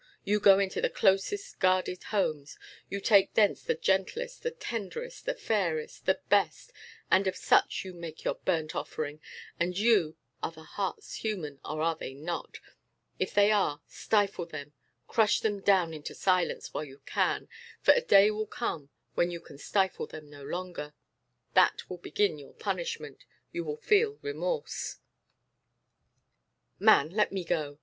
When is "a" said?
17.93-18.01